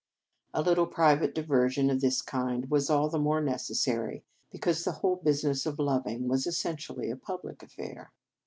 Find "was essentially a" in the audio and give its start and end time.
6.27-7.15